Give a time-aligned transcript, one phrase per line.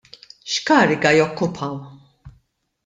[0.51, 1.75] X'kariga jokkupaw?